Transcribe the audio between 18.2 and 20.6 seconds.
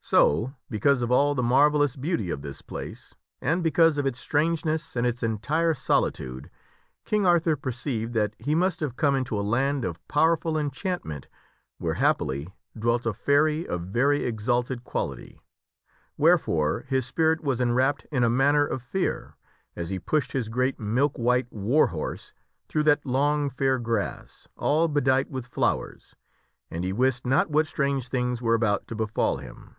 a manner of fear, as he pushed his